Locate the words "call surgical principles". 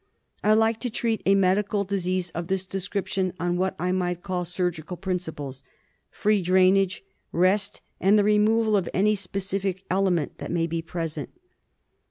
4.23-5.63